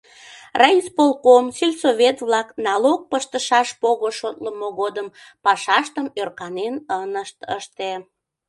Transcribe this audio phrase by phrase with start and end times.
[0.59, 5.07] Райисполком, сельсовет-влак налог пыштышаш пого шотлымо годым
[5.43, 7.91] пашаштым ӧрканен ынышт ыште.